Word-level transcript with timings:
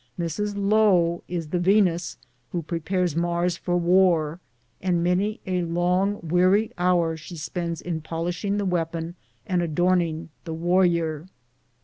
Mrs." 0.17 0.53
Lo" 0.71 1.21
is 1.37 1.49
the 1.49 1.59
Yenus 1.59 2.17
who 2.51 2.63
prepares 2.63 3.15
Mars 3.15 3.55
for 3.55 3.77
war, 3.77 4.39
and 4.81 5.03
many 5.03 5.39
a 5.45 5.61
long 5.61 6.19
weary 6.23 6.71
hour 6.75 7.15
she 7.15 7.35
spends 7.37 7.79
in 7.83 8.01
polishing 8.01 8.57
the 8.57 8.65
weapon 8.65 9.13
and 9.45 9.61
adorning 9.61 10.29
the 10.43 10.55
warrior. 10.55 11.27